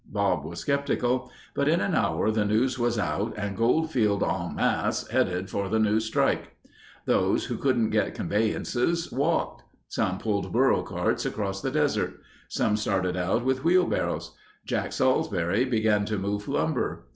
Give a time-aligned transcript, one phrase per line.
[0.09, 1.29] Bob was skeptical.
[1.53, 5.77] But in an hour the news was out and Goldfield en masse headed for the
[5.77, 6.55] new strike.
[7.05, 9.61] Those, who couldn't get conveyances, walked.
[9.89, 12.19] Some pulled burro carts across the desert.
[12.49, 14.35] Some started out with wheelbarrows.
[14.65, 17.05] Jack Salsbury began to move lumber.